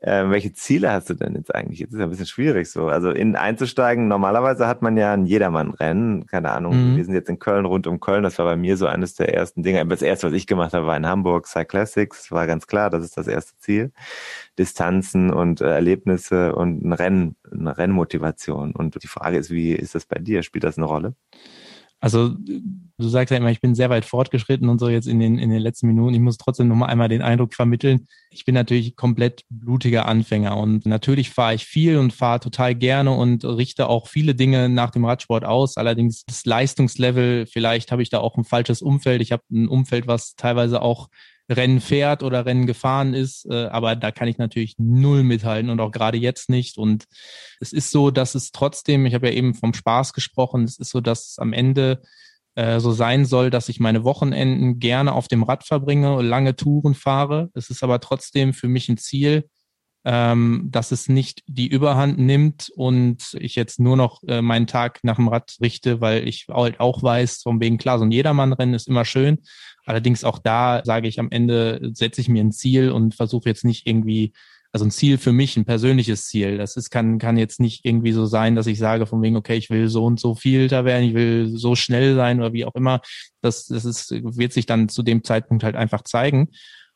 [0.03, 1.79] Ähm, welche Ziele hast du denn jetzt eigentlich?
[1.79, 2.87] Jetzt ist ja ein bisschen schwierig so.
[2.87, 6.25] Also in einzusteigen, normalerweise hat man ja ein Jedermann-Rennen.
[6.25, 6.97] Keine Ahnung, mhm.
[6.97, 8.23] wir sind jetzt in Köln, rund um Köln.
[8.23, 9.85] Das war bei mir so eines der ersten Dinge.
[9.85, 12.31] Das erste, was ich gemacht habe, war in Hamburg Cyclassics.
[12.31, 13.91] War ganz klar, das ist das erste Ziel.
[14.57, 18.71] Distanzen und äh, Erlebnisse und ein Rennen, eine Rennmotivation.
[18.71, 20.41] Und die Frage ist, wie ist das bei dir?
[20.41, 21.13] Spielt das eine Rolle?
[21.99, 22.35] Also
[23.01, 25.49] du sagst ja immer, ich bin sehr weit fortgeschritten und so jetzt in den, in
[25.49, 26.13] den letzten Minuten.
[26.13, 28.07] Ich muss trotzdem nochmal einmal den Eindruck vermitteln.
[28.29, 33.11] Ich bin natürlich komplett blutiger Anfänger und natürlich fahre ich viel und fahre total gerne
[33.11, 35.77] und richte auch viele Dinge nach dem Radsport aus.
[35.77, 39.21] Allerdings das Leistungslevel, vielleicht habe ich da auch ein falsches Umfeld.
[39.21, 41.09] Ich habe ein Umfeld, was teilweise auch
[41.51, 45.79] Rennen fährt oder Rennen gefahren ist, äh, aber da kann ich natürlich null mithalten und
[45.79, 46.77] auch gerade jetzt nicht.
[46.77, 47.05] Und
[47.59, 50.91] es ist so, dass es trotzdem, ich habe ja eben vom Spaß gesprochen, es ist
[50.91, 52.01] so, dass am Ende
[52.55, 56.95] äh, so sein soll, dass ich meine Wochenenden gerne auf dem Rad verbringe, lange Touren
[56.95, 57.49] fahre.
[57.53, 59.47] Es ist aber trotzdem für mich ein Ziel,
[60.03, 64.99] ähm, dass es nicht die Überhand nimmt und ich jetzt nur noch äh, meinen Tag
[65.03, 68.73] nach dem Rad richte, weil ich halt auch weiß, von wegen klar, so ein Jedermannrennen
[68.73, 69.39] ist immer schön.
[69.85, 73.63] Allerdings auch da sage ich am Ende, setze ich mir ein Ziel und versuche jetzt
[73.63, 74.33] nicht irgendwie,
[74.73, 76.57] also ein Ziel für mich, ein persönliches Ziel.
[76.57, 79.55] Das ist, kann, kann jetzt nicht irgendwie so sein, dass ich sage von wegen, okay,
[79.55, 82.65] ich will so und so viel da werden, ich will so schnell sein oder wie
[82.65, 83.01] auch immer.
[83.41, 86.49] Das, das ist, wird sich dann zu dem Zeitpunkt halt einfach zeigen.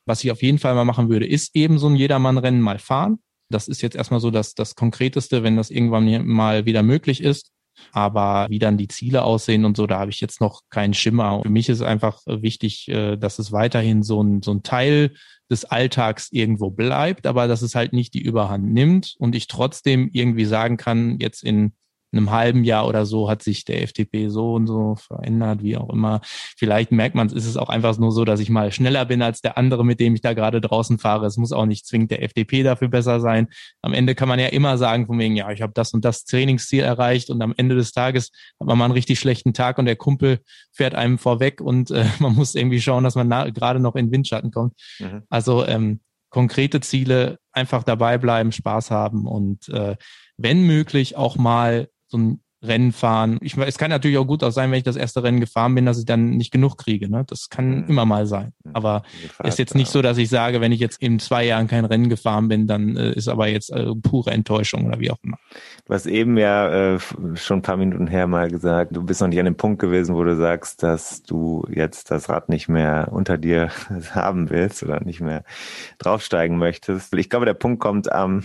[0.06, 3.20] Was ich auf jeden Fall mal machen würde, ist eben so ein Jedermann-Rennen mal fahren.
[3.50, 7.52] Das ist jetzt erstmal so das, das Konkreteste, wenn das irgendwann mal wieder möglich ist.
[7.92, 11.42] Aber wie dann die Ziele aussehen und so, da habe ich jetzt noch keinen Schimmer.
[11.44, 15.14] Für mich ist einfach wichtig, äh, dass es weiterhin so ein, so ein Teil
[15.50, 20.10] des Alltags irgendwo bleibt, aber dass es halt nicht die Überhand nimmt und ich trotzdem
[20.12, 21.74] irgendwie sagen kann, jetzt in
[22.16, 25.90] einem halben Jahr oder so hat sich der FDP so und so verändert, wie auch
[25.90, 26.22] immer.
[26.24, 29.22] Vielleicht merkt man, es ist es auch einfach nur so, dass ich mal schneller bin
[29.22, 31.26] als der andere, mit dem ich da gerade draußen fahre.
[31.26, 33.48] Es muss auch nicht zwingend der FDP dafür besser sein.
[33.82, 36.26] Am Ende kann man ja immer sagen, von wegen, ja, ich habe das und das
[36.26, 39.86] Trainingsziel erreicht und am Ende des Tages hat man mal einen richtig schlechten Tag und
[39.86, 40.40] der Kumpel
[40.72, 44.52] fährt einem vorweg und äh, man muss irgendwie schauen, dass man gerade noch in Windschatten
[44.52, 44.74] kommt.
[45.00, 45.24] Mhm.
[45.30, 49.96] Also ähm, konkrete Ziele, einfach dabei bleiben, Spaß haben und äh,
[50.38, 53.38] wenn möglich auch mal so ein Rennen fahren.
[53.42, 55.86] Ich, es kann natürlich auch gut auch sein, wenn ich das erste Rennen gefahren bin,
[55.86, 57.10] dass ich dann nicht genug kriege.
[57.10, 57.24] Ne?
[57.28, 57.86] Das kann mhm.
[57.88, 58.54] immer mal sein.
[58.74, 59.04] Aber
[59.40, 61.86] es ist jetzt nicht so, dass ich sage, wenn ich jetzt in zwei Jahren kein
[61.86, 65.38] Rennen gefahren bin, dann äh, ist aber jetzt äh, pure Enttäuschung oder wie auch immer.
[65.86, 67.00] Du hast eben ja äh,
[67.36, 70.16] schon ein paar Minuten her mal gesagt, du bist noch nicht an dem Punkt gewesen,
[70.16, 73.70] wo du sagst, dass du jetzt das Rad nicht mehr unter dir
[74.12, 75.44] haben willst oder nicht mehr
[76.00, 77.14] draufsteigen möchtest.
[77.14, 78.44] Ich glaube, der Punkt kommt am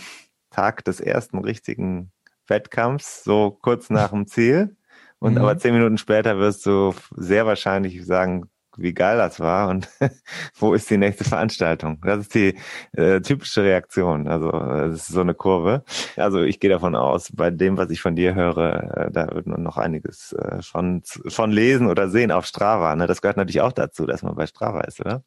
[0.51, 2.11] Tag des ersten richtigen
[2.51, 4.77] Wettkampfs, so kurz nach dem Ziel.
[5.19, 5.39] Und mhm.
[5.39, 9.89] aber zehn Minuten später wirst du sehr wahrscheinlich sagen, wie geil das war und
[10.59, 12.01] wo ist die nächste Veranstaltung?
[12.03, 12.57] Das ist die
[12.93, 14.29] äh, typische Reaktion.
[14.29, 15.85] Also es ist so eine Kurve.
[16.17, 19.47] Also ich gehe davon aus, bei dem, was ich von dir höre, äh, da wird
[19.47, 22.95] man noch einiges äh, schon, schon lesen oder sehen auf Strava.
[22.97, 23.07] Ne?
[23.07, 25.23] Das gehört natürlich auch dazu, dass man bei Strava ist, oder?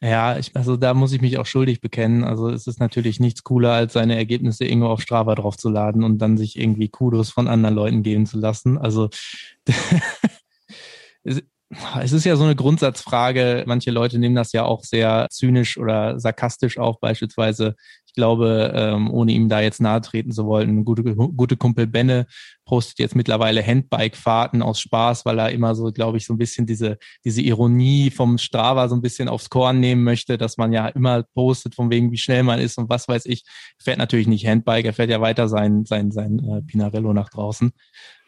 [0.00, 2.24] Ja, ich, also da muss ich mich auch schuldig bekennen.
[2.24, 6.36] Also es ist natürlich nichts cooler, als seine Ergebnisse irgendwo auf Strava draufzuladen und dann
[6.36, 8.78] sich irgendwie Kudos von anderen Leuten geben zu lassen.
[8.78, 9.10] Also
[11.24, 13.64] es ist ja so eine Grundsatzfrage.
[13.66, 16.98] Manche Leute nehmen das ja auch sehr zynisch oder sarkastisch auf.
[17.00, 17.76] Beispielsweise
[18.12, 22.26] ich glaube, ähm, ohne ihm da jetzt nahe treten zu wollen, gute, gute Kumpel Benne
[22.66, 26.66] postet jetzt mittlerweile Handbike-Fahrten aus Spaß, weil er immer so, glaube ich, so ein bisschen
[26.66, 30.88] diese, diese Ironie vom Strava so ein bisschen aufs Korn nehmen möchte, dass man ja
[30.88, 33.44] immer postet, von wegen, wie schnell man ist und was weiß ich.
[33.78, 37.72] Fährt natürlich nicht Handbike, er fährt ja weiter sein, sein, sein äh, Pinarello nach draußen.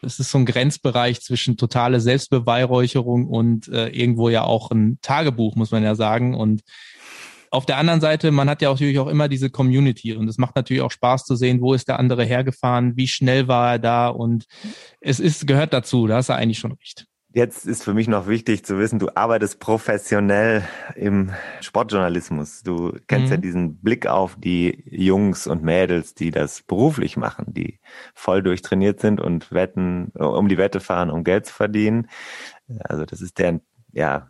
[0.01, 5.55] Es ist so ein Grenzbereich zwischen totale Selbstbeweihräucherung und äh, irgendwo ja auch ein Tagebuch,
[5.55, 6.33] muss man ja sagen.
[6.33, 6.63] Und
[7.55, 10.55] auf der anderen Seite, man hat ja natürlich auch immer diese Community und es macht
[10.55, 14.07] natürlich auch Spaß zu sehen, wo ist der andere hergefahren, wie schnell war er da
[14.09, 14.45] und
[15.01, 17.05] es ist, gehört dazu, da hast du eigentlich schon recht.
[17.33, 20.63] Jetzt ist für mich noch wichtig zu wissen, du arbeitest professionell
[20.95, 22.63] im Sportjournalismus.
[22.63, 23.31] Du kennst mhm.
[23.31, 27.81] ja diesen Blick auf die Jungs und Mädels, die das beruflich machen, die
[28.13, 32.07] voll durchtrainiert sind und wetten, um die Wette fahren, um Geld zu verdienen.
[32.79, 33.59] Also das ist deren,
[33.91, 34.29] ja,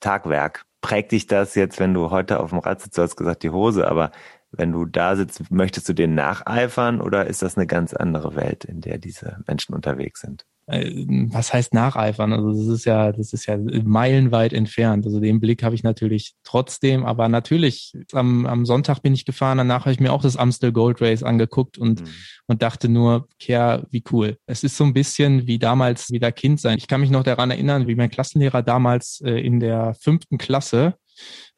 [0.00, 0.64] Tagwerk.
[0.80, 3.50] Prägt dich das jetzt, wenn du heute auf dem Rad sitzt, du hast gesagt die
[3.50, 4.12] Hose, aber
[4.50, 8.64] wenn du da sitzt, möchtest du denen nacheifern oder ist das eine ganz andere Welt,
[8.64, 10.46] in der diese Menschen unterwegs sind?
[10.70, 12.32] Äh, was heißt nacheifern?
[12.32, 15.04] Also das ist ja, das ist ja meilenweit entfernt.
[15.04, 19.58] Also den Blick habe ich natürlich trotzdem, aber natürlich am, am Sonntag bin ich gefahren,
[19.58, 22.08] danach habe ich mir auch das Amstel Gold Race angeguckt und, mhm.
[22.46, 24.36] und dachte nur, Kerr, wie cool.
[24.46, 26.78] Es ist so ein bisschen wie damals wieder Kind sein.
[26.78, 30.94] Ich kann mich noch daran erinnern, wie mein Klassenlehrer damals äh, in der fünften Klasse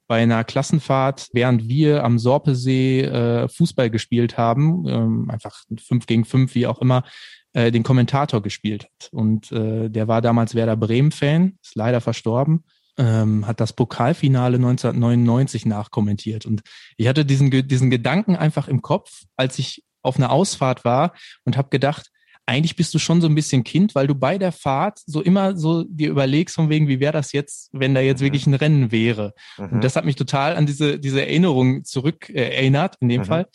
[0.08, 6.24] bei einer Klassenfahrt, während wir am Sorpesee äh, Fußball gespielt haben, ähm, einfach fünf gegen
[6.24, 7.04] fünf, wie auch immer,
[7.52, 9.08] äh, den Kommentator gespielt hat.
[9.12, 12.64] Und äh, der war damals Werder Bremen-Fan, ist leider verstorben,
[12.98, 16.46] ähm, hat das Pokalfinale 1999 nachkommentiert.
[16.46, 16.62] Und
[16.96, 21.56] ich hatte diesen, diesen Gedanken einfach im Kopf, als ich auf einer Ausfahrt war und
[21.56, 22.10] habe gedacht,
[22.44, 25.56] eigentlich bist du schon so ein bisschen Kind, weil du bei der Fahrt so immer
[25.56, 28.24] so dir überlegst von wegen, wie wäre das jetzt, wenn da jetzt mhm.
[28.24, 29.32] wirklich ein Rennen wäre.
[29.58, 29.72] Mhm.
[29.72, 33.26] Und das hat mich total an diese, diese Erinnerung zurück äh, erinnert, in dem mhm.
[33.26, 33.46] Fall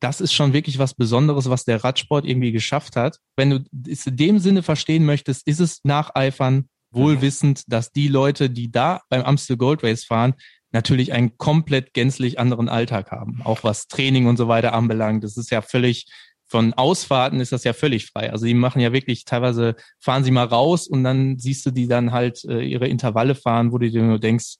[0.00, 3.18] das ist schon wirklich was Besonderes, was der Radsport irgendwie geschafft hat.
[3.36, 8.48] Wenn du es in dem Sinne verstehen möchtest, ist es Nacheifern, wohlwissend, dass die Leute,
[8.50, 10.34] die da beim Amstel Gold Race fahren,
[10.70, 13.40] natürlich einen komplett gänzlich anderen Alltag haben.
[13.44, 15.24] Auch was Training und so weiter anbelangt.
[15.24, 16.06] Das ist ja völlig,
[16.46, 18.30] von Ausfahrten ist das ja völlig frei.
[18.32, 21.88] Also die machen ja wirklich, teilweise fahren sie mal raus und dann siehst du die
[21.88, 24.56] dann halt äh, ihre Intervalle fahren, wo du dir nur denkst,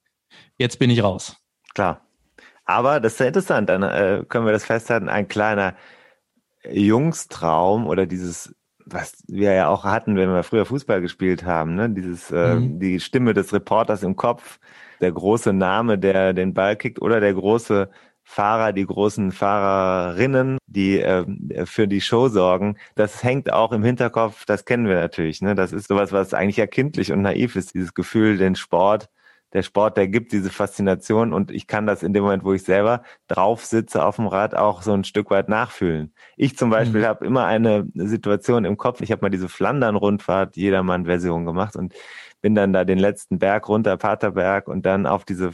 [0.58, 1.36] jetzt bin ich raus.
[1.74, 2.07] Klar.
[2.68, 5.74] Aber das ist ja interessant, dann äh, können wir das festhalten, ein kleiner
[6.70, 8.54] Jungstraum oder dieses,
[8.84, 11.88] was wir ja auch hatten, wenn wir früher Fußball gespielt haben, ne?
[11.88, 12.78] dieses, äh, mhm.
[12.78, 14.58] die Stimme des Reporters im Kopf,
[15.00, 17.88] der große Name, der den Ball kickt oder der große
[18.22, 21.24] Fahrer, die großen Fahrerinnen, die äh,
[21.64, 25.40] für die Show sorgen, das hängt auch im Hinterkopf, das kennen wir natürlich.
[25.40, 25.54] Ne?
[25.54, 29.08] Das ist sowas, was eigentlich ja kindlich und naiv ist, dieses Gefühl, den Sport
[29.52, 32.64] der Sport, der gibt diese Faszination und ich kann das in dem Moment, wo ich
[32.64, 36.12] selber drauf sitze auf dem Rad, auch so ein Stück weit nachfühlen.
[36.36, 37.06] Ich zum Beispiel mhm.
[37.06, 39.00] habe immer eine Situation im Kopf.
[39.00, 41.94] Ich habe mal diese Flandern-Rundfahrt Jedermann-Version gemacht und
[42.40, 45.52] bin dann da den letzten Berg runter, Paterberg und dann auf diese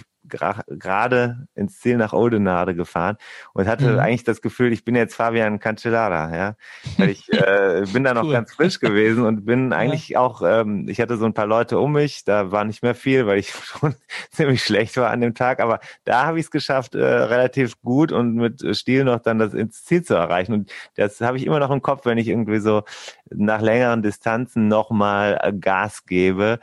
[0.68, 3.16] gerade ins Ziel nach Oldenade gefahren
[3.53, 3.99] und hatte mhm.
[3.99, 6.57] eigentlich das Gefühl, ich bin jetzt Fabian Cancellara, ja,
[6.99, 8.33] weil ich äh, bin da noch cool.
[8.33, 10.20] ganz frisch gewesen und bin eigentlich ja.
[10.20, 13.27] auch, ähm, ich hatte so ein paar Leute um mich, da war nicht mehr viel,
[13.27, 13.94] weil ich schon
[14.31, 18.12] ziemlich schlecht war an dem Tag, aber da habe ich es geschafft, äh, relativ gut
[18.12, 21.59] und mit Stil noch dann das ins Ziel zu erreichen und das habe ich immer
[21.59, 22.83] noch im Kopf, wenn ich irgendwie so
[23.31, 26.59] nach längeren Distanzen nochmal Gas gebe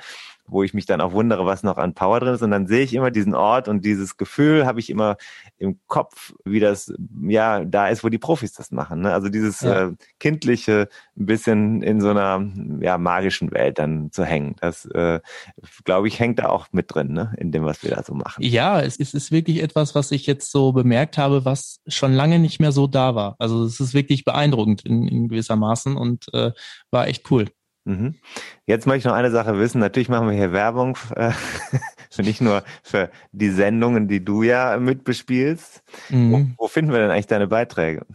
[0.52, 2.42] wo ich mich dann auch wundere, was noch an Power drin ist.
[2.42, 5.16] Und dann sehe ich immer diesen Ort und dieses Gefühl habe ich immer
[5.58, 9.02] im Kopf, wie das ja da ist, wo die Profis das machen.
[9.02, 9.14] Ne?
[9.14, 9.88] Also dieses ja.
[9.88, 12.46] äh, kindliche, ein bisschen in so einer
[12.82, 14.56] ja magischen Welt dann zu hängen.
[14.60, 15.22] Das äh,
[15.86, 17.34] glaube ich hängt da auch mit drin, ne?
[17.38, 18.44] in dem, was wir da so machen.
[18.44, 22.40] Ja, es ist, ist wirklich etwas, was ich jetzt so bemerkt habe, was schon lange
[22.40, 23.38] nicht mehr so da war.
[23.40, 26.52] Also es ist wirklich beeindruckend in, in gewissermaßen und äh,
[26.92, 27.48] war echt cool.
[27.86, 28.16] Mhm.
[28.66, 29.80] Jetzt möchte ich noch eine Sache wissen.
[29.80, 31.32] Natürlich machen wir hier Werbung, äh,
[32.22, 35.84] nicht nur für die Sendungen, die du ja mitbespielst.
[36.10, 36.32] Mhm.
[36.58, 38.06] Wo, wo finden wir denn eigentlich deine Beiträge?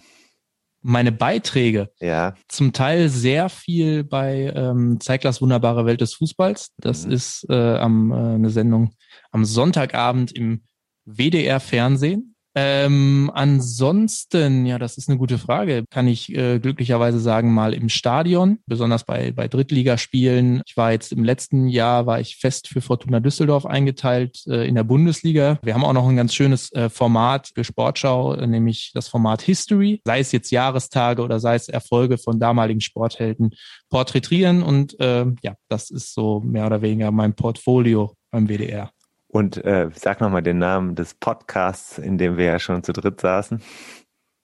[0.87, 1.91] meine Beiträge.
[1.99, 2.35] Ja.
[2.47, 6.71] Zum Teil sehr viel bei ähm, Zeiglers wunderbare Welt des Fußballs.
[6.79, 7.13] Das mhm.
[7.13, 8.93] ist äh, am, äh, eine Sendung
[9.33, 10.63] am Sonntagabend im
[11.05, 12.36] WDR Fernsehen.
[12.59, 15.85] Ähm, ansonsten, ja, das ist eine gute Frage.
[15.91, 20.63] Kann ich äh, glücklicherweise sagen, mal im Stadion, besonders bei, bei Drittligaspielen.
[20.67, 24.75] Ich war jetzt im letzten Jahr, war ich fest für Fortuna Düsseldorf eingeteilt äh, in
[24.75, 25.59] der Bundesliga.
[25.63, 30.01] Wir haben auch noch ein ganz schönes äh, Format für Sportschau, nämlich das Format History.
[30.07, 33.51] Sei es jetzt Jahrestage oder sei es Erfolge von damaligen Sporthelden
[33.91, 34.63] porträtieren.
[34.63, 38.91] Und äh, ja, das ist so mehr oder weniger mein Portfolio beim WDR.
[39.37, 43.21] Und äh, sag nochmal den Namen des Podcasts, in dem wir ja schon zu dritt
[43.21, 43.61] saßen.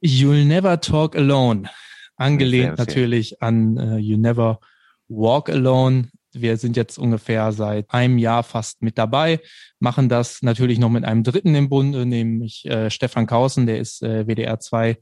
[0.04, 1.70] You'll Never Talk Alone.
[2.16, 4.60] Angelehnt natürlich an uh, You Never
[5.08, 6.10] Walk Alone.
[6.34, 9.40] Wir sind jetzt ungefähr seit einem Jahr fast mit dabei,
[9.78, 14.02] machen das natürlich noch mit einem Dritten im Bunde, nämlich äh, Stefan Kausen, der ist
[14.02, 14.98] äh, WDR 2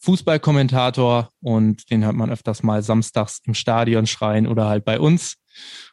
[0.00, 5.36] Fußballkommentator und den hört man öfters mal samstags im Stadion schreien oder halt bei uns.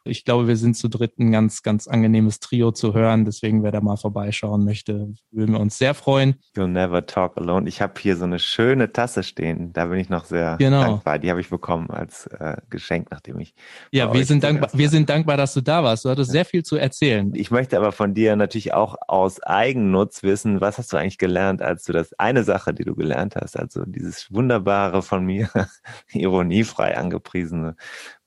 [0.04, 3.24] Ich glaube, wir sind zu dritt ein ganz, ganz angenehmes Trio zu hören.
[3.24, 6.36] Deswegen, wer da mal vorbeischauen möchte, würden wir uns sehr freuen.
[6.56, 7.68] You'll never talk alone.
[7.68, 9.72] Ich habe hier so eine schöne Tasse stehen.
[9.72, 10.82] Da bin ich noch sehr genau.
[10.82, 11.18] dankbar.
[11.18, 13.54] Die habe ich bekommen als äh, Geschenk, nachdem ich.
[13.90, 14.70] Ja, wir sind dankbar.
[14.72, 16.04] Wir sind dankbar, dass du da warst.
[16.04, 16.32] Du hattest ja.
[16.32, 17.32] sehr viel zu erzählen.
[17.34, 21.62] Ich möchte aber von dir natürlich auch aus Eigennutz wissen, was hast du eigentlich gelernt,
[21.62, 25.50] als du das eine Sache, die du gelernt hast, also dieses wunderbare von mir
[26.12, 27.76] ironiefrei angepriesene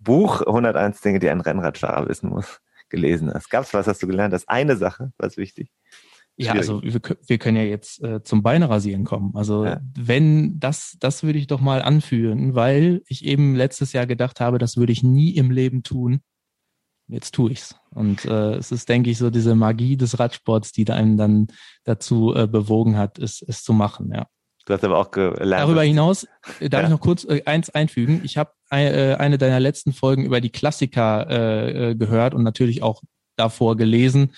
[0.04, 3.50] Buch 101 Dinge, die ein Rennradfahrer wissen muss, gelesen hast.
[3.50, 4.34] Gab's was, hast du gelernt?
[4.34, 5.70] Das eine Sache, was wichtig?
[6.36, 9.36] Ja, also wir, wir, können ja jetzt äh, zum Beinrasieren kommen.
[9.36, 9.80] Also ja.
[9.96, 14.58] wenn das, das würde ich doch mal anführen, weil ich eben letztes Jahr gedacht habe,
[14.58, 16.22] das würde ich nie im Leben tun.
[17.08, 17.76] Jetzt tue ich's.
[17.92, 21.48] Und äh, es ist, denke ich, so diese Magie des Radsports, die einen dann
[21.84, 24.12] dazu äh, bewogen hat, es, es zu machen.
[24.12, 24.26] Ja.
[24.66, 25.52] Du hast aber auch gelernt.
[25.52, 26.26] Darüber hinaus
[26.60, 26.88] äh, darf ja.
[26.88, 28.22] ich noch kurz äh, eins einfügen.
[28.24, 33.02] Ich habe eine deiner letzten Folgen über die Klassiker äh, äh, gehört und natürlich auch
[33.36, 34.34] davor gelesen.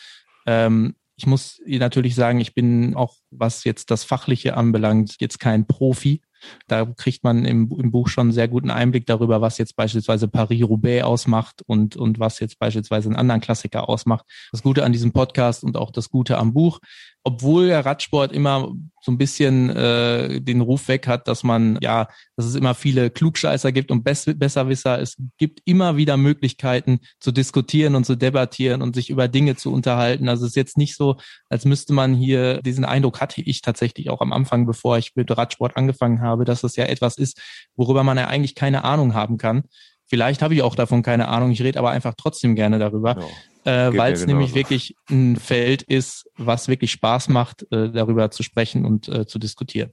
[0.45, 5.65] Ähm, ich muss natürlich sagen, ich bin auch, was jetzt das Fachliche anbelangt, jetzt kein
[5.65, 6.21] Profi.
[6.67, 10.27] Da kriegt man im, im Buch schon einen sehr guten Einblick darüber, was jetzt beispielsweise
[10.27, 14.25] Paris-Roubaix ausmacht und, und was jetzt beispielsweise einen anderen Klassiker ausmacht.
[14.51, 16.79] Das Gute an diesem Podcast und auch das Gute am Buch,
[17.23, 22.08] obwohl der Radsport immer so ein bisschen äh, den Ruf weg hat, dass man, ja,
[22.36, 24.99] dass es immer viele Klugscheißer gibt und Bess Besserwisser.
[24.99, 29.71] Es gibt immer wieder Möglichkeiten zu diskutieren und zu debattieren und sich über Dinge zu
[29.71, 30.29] unterhalten.
[30.29, 31.17] Also es ist jetzt nicht so,
[31.49, 35.36] als müsste man hier, diesen Eindruck hatte ich tatsächlich auch am Anfang, bevor ich mit
[35.36, 37.39] Radsport angefangen habe, dass das ja etwas ist,
[37.76, 39.63] worüber man ja eigentlich keine Ahnung haben kann.
[40.08, 43.17] Vielleicht habe ich auch davon keine Ahnung, ich rede aber einfach trotzdem gerne darüber.
[43.19, 43.28] Ja
[43.65, 48.43] äh, weil es nämlich wirklich ein Feld ist, was wirklich Spaß macht, äh, darüber zu
[48.43, 49.91] sprechen und äh, zu diskutieren.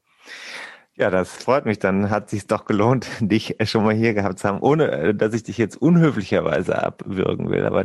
[0.94, 1.78] Ja, das freut mich.
[1.78, 5.32] Dann hat sich doch gelohnt, dich schon mal hier gehabt zu haben, ohne äh, dass
[5.34, 7.64] ich dich jetzt unhöflicherweise abwürgen will.
[7.64, 7.84] Aber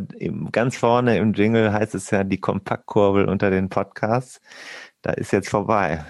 [0.52, 4.42] ganz vorne im Jingle heißt es ja die Kompaktkurbel unter den Podcasts.
[5.02, 6.04] Da ist jetzt vorbei.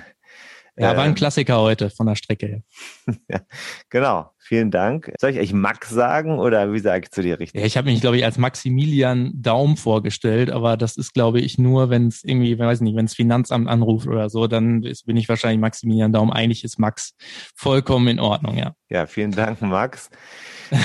[0.77, 2.61] Ja, war ein ähm, Klassiker heute von der Strecke her.
[3.29, 3.41] ja,
[3.89, 4.31] genau.
[4.47, 5.12] Vielen Dank.
[5.19, 7.60] Soll ich euch Max sagen oder wie sage ich zu dir richtig?
[7.60, 11.57] Ja, ich habe mich, glaube ich, als Maximilian Daum vorgestellt, aber das ist, glaube ich,
[11.57, 15.17] nur, wenn es irgendwie, weiß nicht, wenn es Finanzamt anruft oder so, dann ist, bin
[15.17, 16.31] ich wahrscheinlich Maximilian Daum.
[16.31, 17.13] Eigentlich ist Max
[17.57, 18.73] vollkommen in Ordnung, ja.
[18.89, 20.10] Ja, vielen Dank, Max.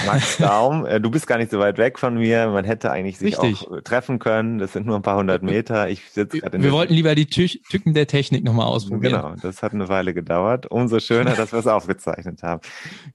[0.07, 2.48] Max Daum, äh, du bist gar nicht so weit weg von mir.
[2.48, 3.68] Man hätte eigentlich sich Richtig.
[3.68, 4.59] auch treffen können.
[4.59, 5.88] Das sind nur ein paar hundert Meter.
[5.88, 9.14] Ich sitze gerade in Wir wollten lieber die Tü Tücken der Technik nochmal ausprobieren.
[9.14, 10.70] Genau, das hat eine Weile gedauert.
[10.70, 12.61] Umso schöner, dass wir es aufgezeichnet haben.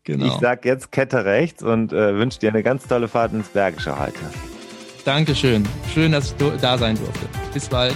[0.04, 0.26] Genau.
[0.26, 3.98] Ich sag jetzt Kette rechts und äh, wünsche dir eine ganz tolle Fahrt ins Bergische
[3.98, 4.20] heute.
[5.06, 5.66] Dankeschön.
[5.94, 7.28] Schön, dass ich da sein durfte.
[7.54, 7.96] Bis bald.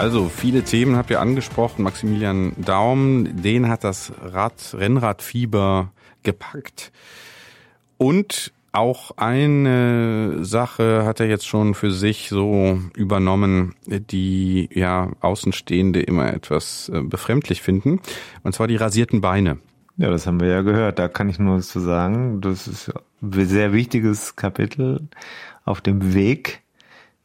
[0.00, 1.82] Also viele Themen habt ihr angesprochen.
[1.82, 5.92] Maximilian Daum, den hat das Rad, Rennradfieber
[6.22, 6.90] gepackt.
[7.98, 16.00] Und auch eine Sache hat er jetzt schon für sich so übernommen, die ja Außenstehende
[16.02, 18.00] immer etwas äh, befremdlich finden.
[18.42, 19.58] Und zwar die rasierten Beine.
[19.96, 20.98] Ja, das haben wir ja gehört.
[20.98, 25.08] Da kann ich nur zu sagen, das ist ein sehr wichtiges Kapitel
[25.64, 26.62] auf dem Weg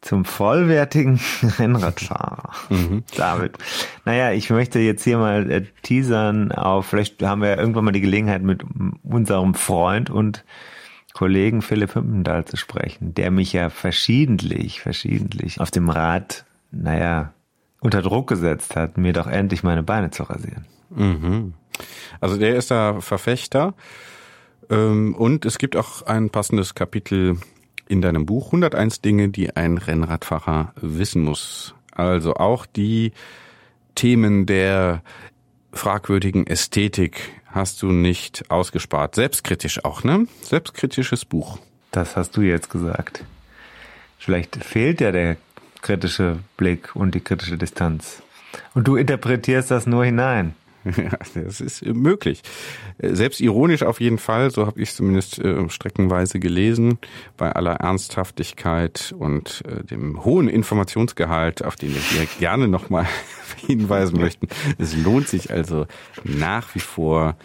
[0.01, 1.19] zum vollwertigen
[1.57, 2.51] Rennradfahrer.
[2.69, 3.03] Mhm.
[3.15, 3.57] David.
[4.03, 7.91] Naja, ich möchte jetzt hier mal äh, teasern auf, vielleicht haben wir ja irgendwann mal
[7.91, 8.63] die Gelegenheit mit
[9.03, 10.43] unserem Freund und
[11.15, 17.31] Kollegen Philipp Hümpendahl zu sprechen, der mich ja verschiedentlich, verschiedentlich auf dem Rad, naja,
[17.79, 20.65] unter Druck gesetzt hat, mir doch endlich meine Beine zu rasieren.
[20.89, 21.53] Mhm.
[22.19, 23.75] Also der ist da Verfechter.
[24.69, 27.37] Ähm, und es gibt auch ein passendes Kapitel
[27.87, 31.75] in deinem Buch 101 Dinge, die ein Rennradfahrer wissen muss.
[31.93, 33.13] Also auch die
[33.95, 35.01] Themen der
[35.75, 39.15] fragwürdigen Ästhetik hast du nicht ausgespart.
[39.15, 40.27] Selbstkritisch auch, ne?
[40.41, 41.59] Selbstkritisches Buch.
[41.91, 43.23] Das hast du jetzt gesagt.
[44.17, 45.37] Vielleicht fehlt ja der
[45.81, 48.23] kritische Blick und die kritische Distanz.
[48.73, 50.55] Und du interpretierst das nur hinein.
[50.97, 52.41] Ja, das ist möglich.
[52.99, 56.99] Selbst ironisch auf jeden Fall, so habe ich es zumindest äh, streckenweise gelesen,
[57.37, 62.01] bei aller Ernsthaftigkeit und äh, dem hohen Informationsgehalt, auf den wir
[62.39, 63.07] gerne nochmal
[63.67, 64.47] hinweisen möchten.
[64.77, 65.87] Es lohnt sich also
[66.23, 67.35] nach wie vor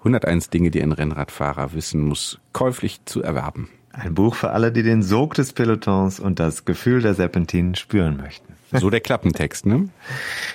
[0.00, 3.70] 101 Dinge, die ein Rennradfahrer wissen muss, käuflich zu erwerben.
[3.92, 8.16] Ein Buch für alle, die den Sog des Pelotons und das Gefühl der Serpentinen spüren
[8.18, 8.52] möchten.
[8.72, 9.88] So der Klappentext, ne?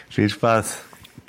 [0.10, 0.89] Viel Spaß.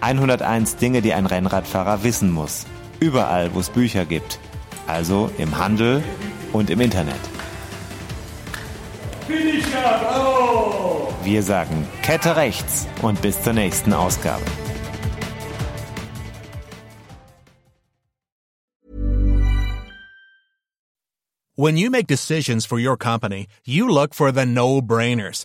[0.00, 2.66] 101 Dinge, die ein Rennradfahrer wissen muss.
[3.00, 4.38] Überall, wo es Bücher gibt.
[4.86, 6.02] Also im Handel
[6.52, 7.20] und im Internet.
[11.22, 14.42] Wir sagen Kette rechts und bis zur nächsten Ausgabe.
[21.56, 25.44] When you make decisions for your company, you look for the no-brainers.